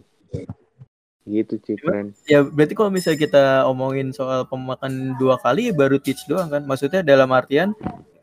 [1.23, 2.11] Gitu sih, keren.
[2.27, 6.63] Ya berarti kalau misalnya kita omongin soal pemakan dua kali ya baru teach doang kan.
[6.67, 7.75] Maksudnya dalam artian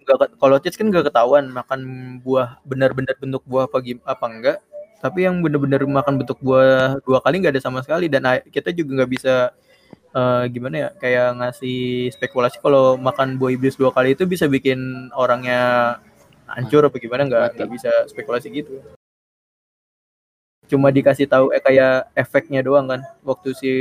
[0.03, 1.81] ke- kalau teach kan nggak ketahuan makan
[2.23, 4.57] buah benar-benar bentuk buah apa apa enggak.
[4.99, 9.03] Tapi yang benar-benar makan bentuk buah dua kali nggak ada sama sekali dan kita juga
[9.03, 9.55] nggak bisa
[10.15, 15.07] eh, gimana ya kayak ngasih spekulasi kalau makan buah iblis dua kali itu bisa bikin
[15.15, 15.61] orangnya
[16.49, 18.81] hancur apa gimana nggak nggak bisa spekulasi gitu
[20.69, 23.71] cuma dikasih tahu eh kayak efeknya doang kan waktu si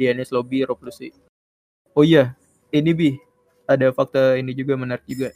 [0.00, 1.12] Dianis Lobby Rob Lucy
[1.92, 2.32] oh iya
[2.72, 3.10] ini bi
[3.70, 5.30] ada fakta ini juga menarik juga.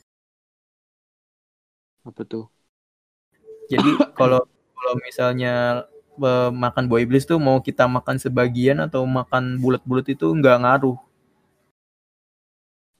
[2.02, 2.46] Apa tuh?
[3.64, 3.80] jadi
[4.18, 4.44] kalau
[4.76, 5.86] kalau misalnya
[6.20, 10.98] eh, makan buah iblis tuh mau kita makan sebagian atau makan bulat-bulat itu nggak ngaruh.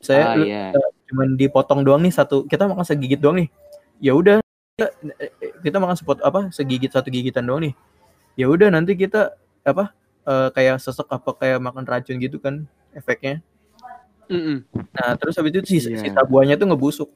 [0.00, 0.72] Saya ah, lu- iya.
[1.10, 3.48] cuman dipotong doang nih satu kita makan segigit doang nih.
[4.00, 4.40] Ya udah
[4.76, 4.86] kita,
[5.62, 7.74] kita makan sepot apa segigit satu gigitan doang nih
[8.34, 9.94] ya udah nanti kita apa
[10.26, 13.40] eh, kayak sesek apa kayak makan racun gitu kan efeknya
[14.26, 14.64] Mm-mm.
[14.96, 16.00] nah terus habis itu sisa, Iya.
[16.00, 17.10] sisa buahnya tuh ngebusuk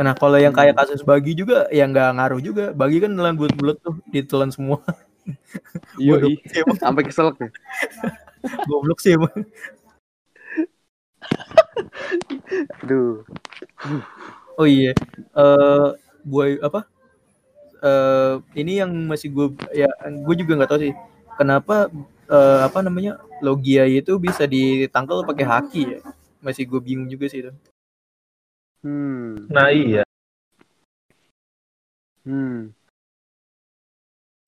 [0.00, 0.80] nah kalau yang kayak Hmm.
[0.88, 4.80] kasus bagi juga ya nggak ngaruh juga bagi kan nelan bulat-bulat tuh ditelan semua
[6.00, 6.40] Yoi.
[6.56, 6.76] emang.
[6.80, 7.48] Sampai keselak ya.
[8.68, 9.30] goblok sih emang.
[12.82, 13.22] Aduh.
[14.56, 14.96] Oh iya,
[15.36, 15.88] eh
[16.24, 16.80] buah apa?
[17.80, 20.94] Eh ini yang masih gue ya gue juga nggak tahu sih
[21.40, 21.88] kenapa
[22.28, 26.00] eh, apa namanya logia itu bisa ditangkal pakai haki ya.
[26.44, 27.52] Masih gue bingung juga sih itu.
[28.80, 29.48] Hmm.
[29.48, 30.04] Nah iya.
[32.24, 32.72] Hmm.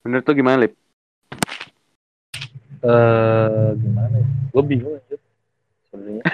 [0.02, 0.72] Menurut tuh gimana, Lip?
[2.82, 4.28] Eh gimana ya?
[4.52, 5.16] Gue bingung aja.
[5.88, 6.24] Sebenarnya.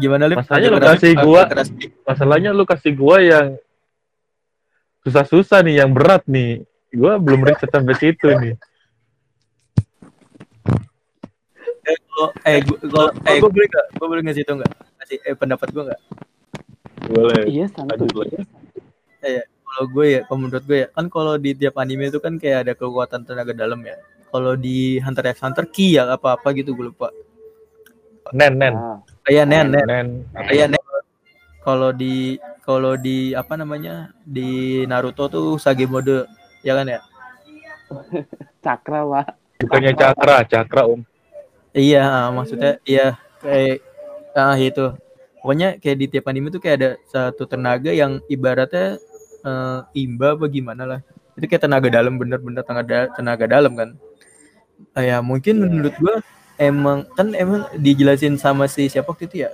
[0.00, 0.38] Gimana Lip?
[0.46, 1.50] Agak lu kasih gua-.
[2.06, 3.58] Masalahnya lu kasih gua yang
[5.02, 6.64] susah-susah nih, yang berat nih.
[6.90, 8.54] Gua belum riset sampai situ nih.
[11.80, 13.86] Eh, kalau- eh gue kalau eh gue boleh nggak?
[13.96, 14.72] Gue boleh ngasih tau nggak?
[15.00, 16.00] Kasih eh pendapat gue nggak?
[17.10, 17.42] Boleh.
[17.48, 18.36] Iya, Lanjut lagi.
[19.70, 22.66] Kalau gue ya, kalau menurut gue ya, kan kalau di tiap anime itu kan kayak
[22.66, 23.96] ada kekuatan tenaga dalam ya.
[24.30, 27.14] Kalau di Hunter x Hunter Ki ya apa apa gitu gue lupa.
[28.34, 28.74] Nen, nen.
[28.74, 29.86] Ah, Kayak nen nen.
[29.86, 30.06] Nen.
[30.46, 30.79] Kayak nen.
[31.60, 36.24] Kalau di kalau di apa namanya di Naruto tuh Sage mode
[36.64, 37.00] ya kan ya?
[38.64, 39.28] cakra, Wak.
[39.60, 41.02] Bukannya cakra, cakra om.
[41.70, 43.78] Iya, maksudnya iya kayak
[44.34, 44.96] ah itu.
[45.40, 48.96] Pokoknya kayak di tiap anime tuh kayak ada satu tenaga yang ibaratnya
[49.44, 51.00] eh, imba apa gimana lah.
[51.36, 53.90] Itu kayak tenaga dalam bener-bener tenaga tenaga dalam kan.
[54.96, 55.62] Ah, ya mungkin Iya.
[55.68, 56.14] menurut gua
[56.56, 59.50] emang kan emang dijelasin sama si siapa waktu itu ya.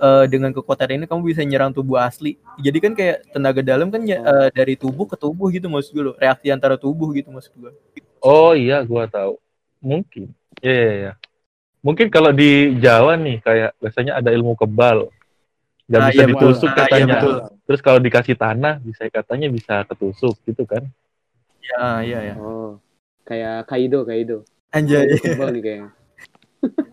[0.00, 2.40] Eh, dengan kekuatan ini kamu bisa nyerang tubuh asli.
[2.56, 6.04] Jadi kan kayak tenaga dalam kan ya, eh, dari tubuh ke tubuh gitu maksud gue
[6.10, 6.16] loh.
[6.16, 7.72] Reaksi antara tubuh gitu maksud gue.
[8.20, 9.36] Oh iya, gua tahu.
[9.80, 10.32] Mungkin.
[10.60, 11.12] Iya, iya, iya.
[11.80, 15.08] Mungkin kalau di Jawa nih kayak biasanya ada ilmu kebal.
[15.88, 16.36] Gak Ah, bisa iya, betul.
[16.52, 17.14] ditusuk Ah, iya, katanya.
[17.16, 17.36] betul.
[17.64, 20.84] Terus kalau dikasih tanah bisa katanya bisa ketusuk gitu kan.
[21.64, 22.34] Ya, iya ya.
[22.36, 22.76] Oh.
[23.24, 24.44] Kayak Kaido, Kaido.
[24.70, 25.16] Anjay.
[25.18, 25.88] Kebal nih kayaknya.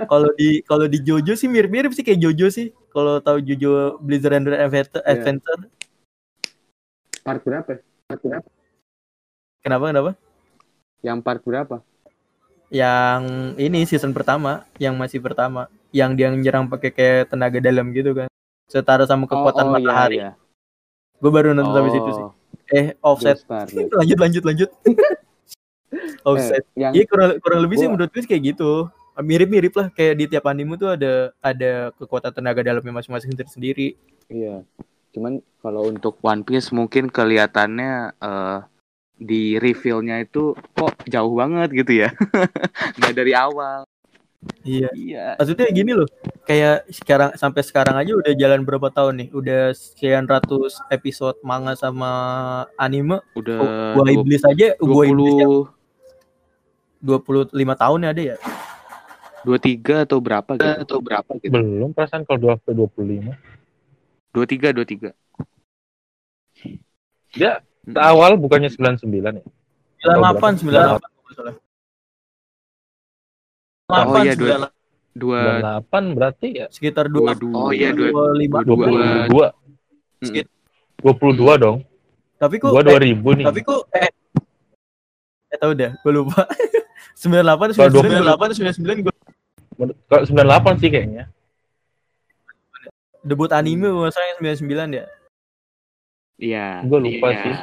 [0.05, 2.71] Kalau di kalau di Jojo sih mirip-mirip sih kayak Jojo sih.
[2.89, 5.11] Kalau tahu Jojo Blizzard and Adventure, Iya.
[5.13, 5.61] Adventure.
[7.21, 7.71] Part berapa?
[8.05, 8.47] Part berapa?
[9.59, 10.11] Kenapa kenapa?
[11.01, 11.77] Yang part berapa?
[12.67, 13.23] yang
[13.55, 18.27] ini season pertama, yang masih pertama, yang dia nyerang pakai kayak tenaga dalam gitu kan.
[18.67, 20.15] Setara sama kekuatan Oh, oh, iya, matahari.
[20.19, 20.31] iya.
[21.17, 22.25] Gue baru nonton sampai situ sih.
[22.25, 22.33] Oh,
[22.67, 23.39] Eh, offset.
[23.71, 23.87] Iya.
[23.95, 24.69] lanjut lanjut lanjut.
[26.27, 26.63] offset.
[26.67, 28.91] Eh, yang Iya kurang kurang lebih sih gua- menurut gue sih kayak gitu.
[29.17, 33.97] Mirip-mirip lah kayak di tiap anime tuh ada ada kekuatan tenaga dalamnya masing-masing tersendiri.
[34.29, 34.61] Iya.
[35.15, 38.59] Cuman kalau untuk One Piece mungkin kelihatannya eh,
[39.17, 42.09] di reveal-nya itu kok jauh banget gitu ya.
[43.01, 43.89] Nggak dari awal.
[44.61, 44.89] Iya.
[44.93, 45.25] Iya.
[45.41, 46.07] Maksudnya gini loh,
[46.45, 49.29] kayak sekarang sampai sekarang aja udah jalan berapa tahun nih?
[49.33, 52.11] Udah sekian ratus episode manga sama
[52.77, 53.17] anime.
[53.33, 55.65] Udah Gua iblis aja, gua iblis yang
[57.01, 58.37] 20 25 tahun ya ada ya.
[59.47, 60.67] 23 atau berapa gitu.
[60.83, 61.47] Atau berapa gitu.
[61.49, 63.31] Belum perasaan kalau 2 sampai 25.
[64.33, 65.15] 23 23.
[67.31, 67.95] Dia Mm.
[67.95, 69.45] awal bukannya 99 ya?
[70.03, 71.55] 98 98 kalau nggak salah.
[73.87, 74.67] Oh iya, 98,
[75.15, 75.39] 2
[75.95, 77.55] 98 berarti ya sekitar 2 22.
[77.55, 78.67] Oh iya, dua- 25.
[78.67, 79.31] 22.
[79.31, 79.55] 22.
[80.19, 80.43] Mm.
[80.99, 81.77] 22 dong.
[82.35, 83.45] Tapi kok Gua eh, 2000 nih.
[83.47, 84.11] tapi kok eh
[85.47, 86.43] eh tahu dah, gue lupa.
[87.17, 89.15] 98 Kalau 99 98 99 gue
[89.77, 91.25] Kalau 98 sih kayaknya.
[93.27, 95.05] debut anime masalahnya 99 ya.
[96.39, 96.67] Iya.
[96.87, 97.41] Gua lupa iya.
[97.43, 97.53] sih.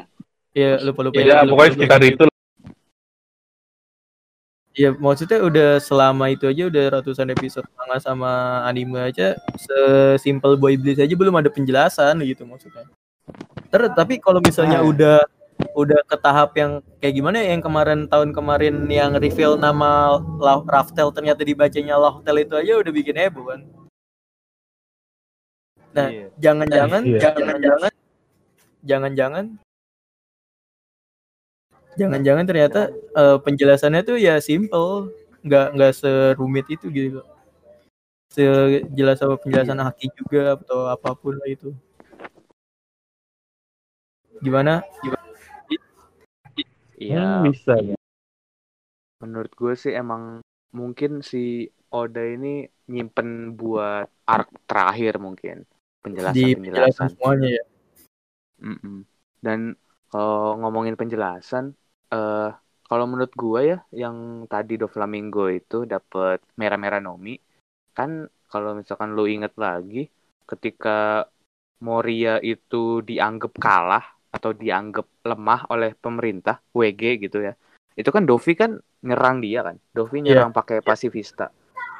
[0.54, 1.16] Iya, lupa lupa.
[1.16, 1.74] Ya, lupa, pokoknya lupa.
[1.80, 2.24] sekitar itu.
[4.74, 10.74] Iya, maksudnya udah selama itu aja udah ratusan episode manga sama anime aja sesimpel Boy
[10.74, 12.82] Bliss aja belum ada penjelasan gitu maksudnya.
[13.70, 14.86] Ter tapi kalau misalnya Ah.
[14.90, 15.16] udah
[15.74, 20.62] udah ke tahap yang kayak gimana ya yang kemarin tahun kemarin yang reveal nama La-
[20.66, 23.60] Raftel ternyata dibacanya Lahtel itu aja udah bikin heboh kan.
[25.94, 26.26] Nah, Iya.
[26.42, 27.18] jangan-jangan Iya.
[27.22, 27.92] jangan-jangan
[28.82, 29.44] jangan-jangan
[31.94, 32.80] jangan-jangan ternyata
[33.14, 35.14] eh, penjelasannya tuh ya simple
[35.46, 37.20] nggak nggak serumit itu gitu
[38.34, 41.70] sejelas apa penjelasan haki juga atau apa pun lah itu
[44.42, 44.82] gimana
[47.04, 47.20] Iya.
[47.20, 47.74] Hmm, bisa.
[47.76, 47.96] ya.
[49.20, 50.40] Menurut gue sih emang
[50.72, 57.08] mungkin si Oda ini nyimpen buat arc terakhir mungkin di penjelasan penjelasan penjelasan.
[57.14, 57.64] semuanya ya
[58.64, 59.04] Mm-mm.
[59.42, 59.76] Dan
[60.08, 61.74] kalau ngomongin penjelasan,
[62.14, 62.50] eh
[62.84, 67.36] kalau menurut gue ya yang tadi Doflamingo itu dapat merah-merah Nomi,
[67.96, 70.06] kan kalau misalkan lu inget lagi,
[70.46, 71.26] ketika
[71.82, 77.52] Moria itu dianggap kalah atau dianggap lemah oleh pemerintah WG gitu ya,
[78.00, 78.70] itu kan Dovi kan
[79.06, 80.34] nyerang dia kan, Dovi Iya.
[80.34, 81.46] nyerang pakai pasifista.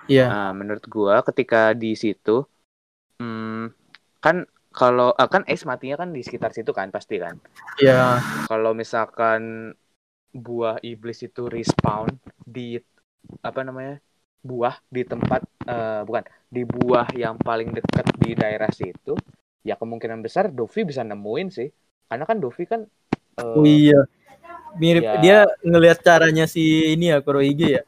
[0.09, 2.45] iya Nah, menurut gua ketika di situ
[3.21, 3.65] hmm,
[4.25, 4.37] kan
[4.75, 7.37] kalau ah, kan Ace matinya kan di sekitar situ kan pasti kan.
[7.81, 9.73] iya Kalau misalkan
[10.35, 12.11] buah iblis itu respawn
[12.45, 12.79] di
[13.43, 13.97] apa namanya?
[14.45, 19.17] buah di tempat eh, bukan di buah yang paling dekat di daerah situ,
[19.65, 21.69] ya kemungkinan besar Dovi bisa nemuin sih.
[22.09, 22.81] Karena kan Dovi kan
[23.41, 24.01] eh, oh iya.
[24.75, 25.21] Mirip ya.
[25.23, 26.63] dia ngelihat caranya si
[26.95, 27.83] ini ya Kurohige ya?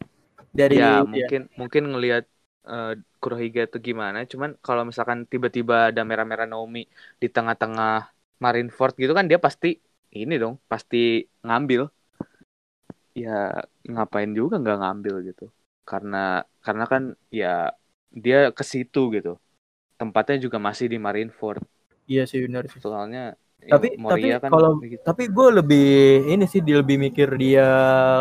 [0.54, 1.06] Dari ya ya.
[1.12, 2.24] mungkin mungkin ngelihat
[2.66, 4.22] eh, Kurohige itu gimana.
[4.24, 6.86] Cuman kalau misalkan tiba-tiba ada merah-merah Naomi
[7.18, 9.80] di tengah-tengah Marineford gitu kan dia pasti
[10.12, 11.90] ini dong pasti ngambil.
[13.16, 15.44] Ya ngapain juga nggak ngambil gitu.
[15.82, 17.02] Karena karena kan
[17.32, 17.72] ya
[18.12, 19.40] dia ke situ gitu.
[19.96, 21.64] Tempatnya juga masih di Marineford.
[22.06, 22.78] Iya sih benar sih.
[22.78, 25.02] Soalnya ya, Tapi- Moria tapi kan kalau- begitu.
[25.02, 25.88] tapi gue lebih
[26.30, 27.68] ini sih dia lebih mikir dia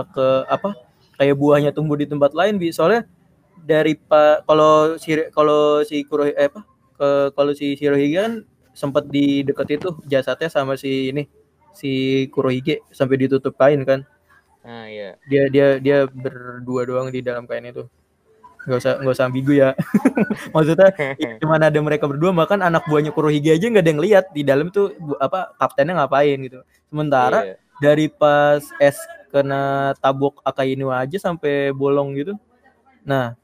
[0.10, 0.74] ke apa
[1.16, 3.06] kayak buahnya tumbuh di tempat lain bi soalnya
[3.56, 6.62] dari pak kalau si kalau si Kurohi eh, apa
[6.96, 8.34] ke kalau si Shirohige kan
[8.76, 11.24] sempat di dekat itu jasadnya sama si ini
[11.76, 11.92] si
[12.32, 14.04] Kurohige sampai ditutup kain kan.
[14.64, 15.20] Nah iya.
[15.28, 17.84] Dia dia dia berdua doang di dalam kain itu
[18.66, 19.70] nggak usah nggak usah ambigu ya.
[20.56, 24.26] Maksudnya ya, cuman ada mereka berdua bahkan anak buahnya Kurohige aja nggak ada yang lihat.
[24.34, 26.60] Di dalam tuh bu- apa kaptennya ngapain gitu.
[26.90, 27.56] Sementara iya.
[27.78, 28.98] dari pas es
[29.30, 32.34] kena tabuk Akainu aja sampai bolong gitu.
[33.06, 33.38] Nah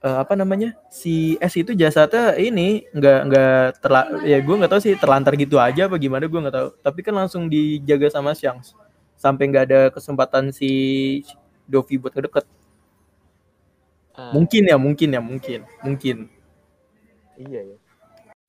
[0.00, 0.72] eh, apa namanya?
[0.88, 5.60] Si es itu jasadnya ini nggak nggak terla ya gue nggak tahu sih terlantar gitu
[5.60, 6.68] aja apa gimana gue nggak tahu.
[6.80, 8.72] Tapi kan langsung dijaga sama Shanks.
[9.20, 10.70] Sampai nggak ada kesempatan si
[11.68, 12.46] Dovi buat ngedeket
[14.16, 16.16] Ah, mungkin ya mungkin ya mungkin mungkin.
[17.36, 17.76] Iya ya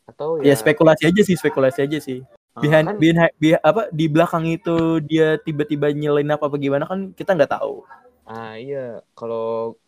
[0.08, 2.20] atau ya spekulasi aja sih spekulasi aja sih.
[2.56, 6.86] Ah, behind, kan- behind, behind- apa di belakang itu dia tiba-tiba nyelain apa apa gimana
[6.90, 7.84] kan kita nggak tahu.
[8.32, 8.78] Ah iya,
[9.18, 9.40] kalau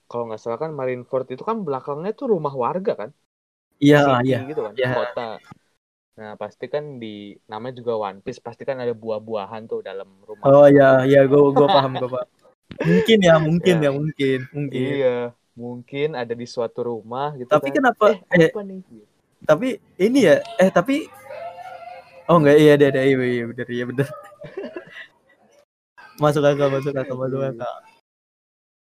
[0.09, 3.09] kalau nggak salah kan Marineford itu kan belakangnya tuh rumah warga kan,
[3.79, 4.39] iya iya.
[4.49, 4.89] gitu kan, Iya.
[4.99, 5.21] kota.
[6.19, 7.07] Nah pasti kan di
[7.51, 10.45] namanya juga One Piece, pasti kan ada buah-buahan tuh dalam rumah.
[10.49, 12.27] oh ya ya gue gue paham gue paham.
[12.79, 13.83] Mungkin ya, mungkin Ya.
[13.85, 14.81] ya, mungkin, mungkin.
[14.95, 15.07] Iya,
[15.59, 17.75] mungkin ada di suatu rumah gitu Tapi kan.
[17.83, 18.05] kenapa?
[18.31, 18.79] Eh, Eh, apa nih?
[19.43, 19.67] tapi
[19.99, 21.07] ini ya, eh tapi
[22.29, 24.05] Oh enggak, iya ada ada iya, iya bener, iya bener.
[26.21, 27.73] masuk akal, masuk akal, masuk akal.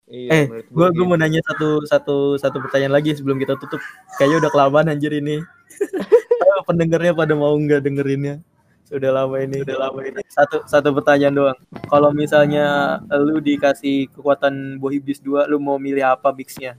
[0.08, 0.72] Iya, Eh, gitu.
[0.72, 3.82] gua mau nanya satu satu satu pertanyaan lagi sebelum kita tutup.
[4.16, 5.44] Kayaknya udah kelamaan anjir ini.
[6.68, 8.40] Pendengarnya pada mau nggak dengerinnya?
[8.86, 10.22] Sudah lama ini, udah lama ini.
[10.30, 11.58] Satu satu pertanyaan doang.
[11.90, 16.78] Kalau misalnya lu dikasih kekuatan buah iblis 2, lu mau milih apa mixnya?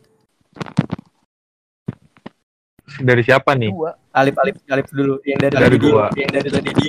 [3.04, 3.76] Dari siapa nih?
[4.15, 6.06] Alip Alip Alip dulu yang dari, Dari tadi di- gua.
[6.15, 6.88] yang dari tadi di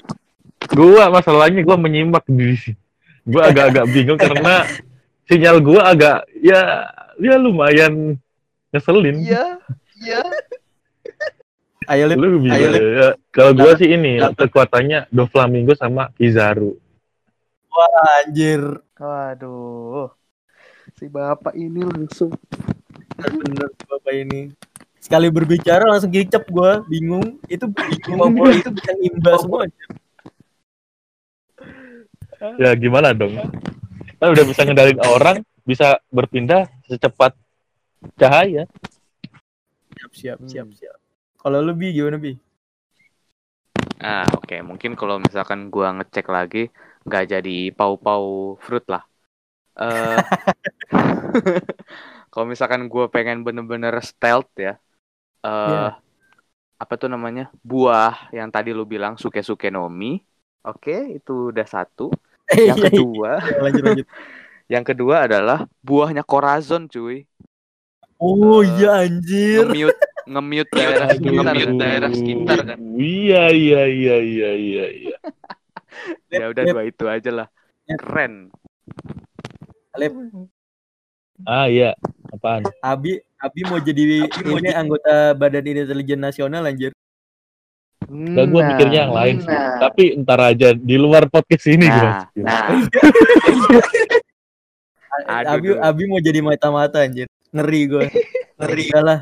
[0.71, 2.79] Gua masalahnya gua menyimak di sini.
[3.27, 4.65] Gua agak-agak bingung karena
[5.27, 6.87] sinyal gua agak ya
[7.19, 8.15] ya lumayan
[8.71, 9.19] ngeselin.
[9.19, 9.59] Iya,
[9.99, 10.23] iya.
[11.89, 12.17] Ayo Lip.
[12.21, 12.83] Lu bisa Ayo, Lip.
[12.85, 13.09] ya.
[13.33, 16.77] Kalau gua sih ini kekuatannya Doflamingo sama Kizaru.
[18.23, 18.61] Anjir.
[18.95, 20.11] Waduh.
[20.99, 22.35] Si bapak ini langsung
[23.19, 24.51] Bener Bapak ini.
[24.99, 27.39] Sekali berbicara langsung kicep gua, bingung.
[27.47, 29.63] Itu bingung bola itu bukan imba semua.
[32.59, 33.35] Ya gimana dong?
[34.19, 37.35] Kan udah bisa ngendalin orang, bisa berpindah secepat
[38.15, 38.67] cahaya.
[39.99, 40.51] Siap siap Hmm.
[40.51, 40.99] siap siap.
[41.49, 42.37] Kalau lu bi gimana bi?
[44.03, 44.55] Ah, oke.
[44.69, 46.59] Mungkin kalau misalkan gua ngecek lagi
[47.07, 48.27] nggak jadi pau-pau
[48.65, 49.03] fruit lah.
[49.83, 50.19] Eh
[52.33, 54.71] kalau misalkan gua pengen bener-bener stealth ya.
[55.47, 55.91] Eh Iya.
[56.83, 57.43] apa tuh namanya?
[57.71, 60.07] Buah yang tadi lu bilang suke-suke nomi.
[60.69, 62.03] Oke, itu udah satu.
[62.69, 64.07] Yang iya, kedua, iya, lanjut lanjut.
[64.75, 67.25] yang kedua adalah buahnya Corazon, cuy.
[68.27, 69.67] Oh Eh, iya anjir.
[69.69, 71.17] Nge-mute nge-mute daerah Aduh.
[71.17, 72.79] sekitar, daerah sekitar kan.
[72.95, 75.17] Iya iya iya iya iya iya.
[76.31, 77.47] Ya udah dua itu aja lah.
[77.89, 78.53] Keren.
[79.99, 80.13] Lip.
[81.43, 81.97] Ah iya,
[82.31, 82.63] apaan?
[82.85, 86.93] Abi Abi mau jadi ini anggota Badan Intelijen Nasional anjir.
[88.09, 89.59] Enggak gua mikirnya yang lain sih.
[89.81, 92.45] Tapi ntar aja di luar podcast ini Nah, masukin.
[92.47, 92.63] nah,
[95.43, 95.69] Aduh, Abi.
[95.83, 97.27] Abi mau jadi mata-mata anjir.
[97.51, 98.05] Ngeri gue.
[98.59, 99.19] Ngeri lah.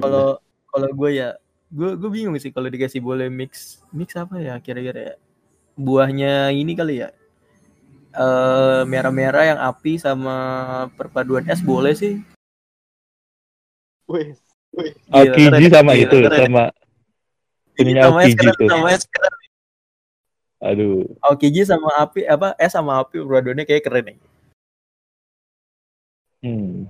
[0.00, 1.28] Kalau kalau gue ya
[1.68, 5.14] gue gue bingung sih kalau dikasih boleh mix mix apa ya kira-kira ya
[5.76, 7.12] buahnya ini kali ya
[8.16, 10.36] eh merah-merah yang api sama
[10.96, 12.24] perpaduan es boleh sih
[14.08, 14.32] Wih,
[15.12, 16.40] Aokiji keren, sama gila, itu keren.
[16.48, 16.64] sama
[17.76, 18.68] ininya sekarang tuh.
[18.72, 19.36] namanya sekarang
[20.58, 21.04] Aduh.
[21.22, 24.18] Aokiji sama api apa es sama api perpaduannya kayak keren nih
[26.38, 26.86] Hmm.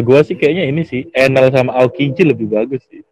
[0.00, 3.02] Gua sih kayaknya ini sih Enel sama Aokiji lebih bagus sih.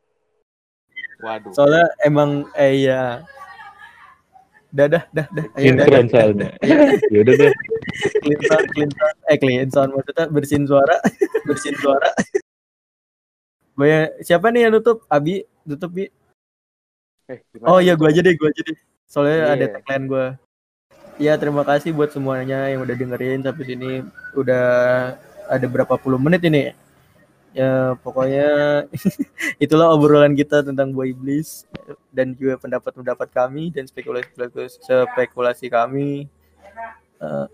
[1.19, 1.51] waduh.
[1.51, 3.27] soalnya emang eh ya
[4.71, 5.27] dah dah dah
[5.59, 6.55] Sinkron soalnya.
[7.11, 7.53] Ya udah deh.
[8.23, 10.97] clean sound clean sound eh clean sound maksudnya bersihin suara
[11.49, 12.11] bersihin suara
[13.75, 16.07] gue siapa nih yang nutup Abi tutup Bi
[17.27, 18.01] Eh, oh iya tuh?
[18.01, 19.49] gue aja deh gue aja deh soalnya Iya.
[19.53, 20.27] ada tagline gue
[21.19, 23.91] ya terima kasih buat semuanya yang udah dengerin sampai sini
[24.33, 24.65] udah
[25.49, 26.77] ada berapa puluh menit ini.
[27.57, 28.85] Ya pokoknya
[29.65, 31.65] itulah obrolan kita tentang buah iblis
[32.13, 34.29] dan juga pendapat-pendapat kami dan spekulasi
[34.85, 36.29] spekulasi kami.
[37.19, 37.47] Eh,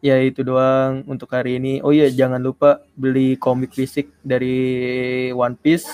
[0.00, 1.84] ya itu doang untuk hari ini.
[1.84, 5.86] Oh iya jangan lupa beli komik fisik dari One Piece.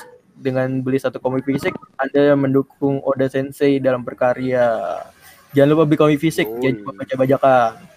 [0.43, 4.99] Dengan beli satu komik fisik Anda mendukung Oda Sensei dalam berkarya.
[5.55, 6.47] Jangan lupa beli komik fisik.
[6.47, 6.63] Yoi.
[6.63, 7.92] jangan lupa baca bajakan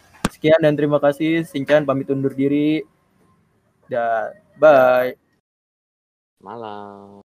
[0.46, 1.42] sekian dan terima kasih.
[1.42, 2.86] Sinchan pamit undur diri.
[3.90, 4.30] Dan
[4.62, 5.18] bye.
[6.38, 7.25] Malam.